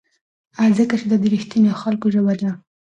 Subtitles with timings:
[0.77, 2.51] ځکه چې دا د رښتینو خلکو ژبه ده.